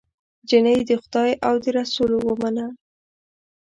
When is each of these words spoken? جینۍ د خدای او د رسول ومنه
جینۍ 0.47 0.79
د 0.89 0.91
خدای 1.03 1.31
او 1.47 1.55
د 1.63 1.65
رسول 1.79 2.11
ومنه 2.27 2.65